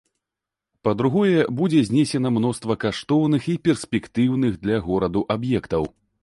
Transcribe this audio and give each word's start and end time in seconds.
Па-другое, 0.85 1.41
будзе 1.59 1.81
знесена 1.89 2.31
мноства 2.37 2.77
каштоўных 2.85 3.41
і 3.53 3.59
перспектыўных 3.69 4.57
для 4.65 4.77
гораду 4.89 5.25
аб'ектаў. 5.37 5.89